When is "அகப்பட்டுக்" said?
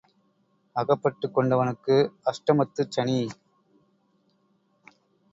0.75-1.33